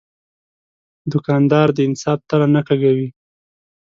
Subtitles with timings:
[1.11, 3.09] دوکاندار د انصاف تله نه کږوي.